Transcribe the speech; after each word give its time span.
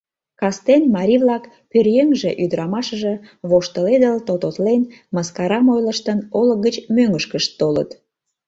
Кастен 0.39 0.83
марий-влак, 0.95 1.43
пӧръеҥже-ӱдырамашыже, 1.71 3.13
воштыледыл, 3.49 4.17
тототлен, 4.27 4.81
мыскарам 5.15 5.65
ойлыштын, 5.73 6.19
олык 6.39 6.59
гыч 6.65 6.75
мӧҥгышкышт 6.95 7.51
толыт. 7.59 7.89